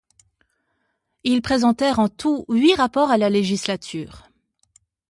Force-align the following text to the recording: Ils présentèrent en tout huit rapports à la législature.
Ils 1.23 1.43
présentèrent 1.43 1.99
en 1.99 2.09
tout 2.09 2.45
huit 2.49 2.73
rapports 2.73 3.11
à 3.11 3.17
la 3.19 3.29
législature. 3.29 4.23